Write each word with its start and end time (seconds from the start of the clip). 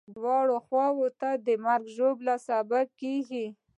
دواړو 0.15 0.55
خواوو 0.65 1.07
ته 1.19 1.29
د 1.45 1.47
مرګ 1.65 1.85
ژوبلې 1.95 2.35
سبب 2.47 2.85
کېږي. 3.01 3.45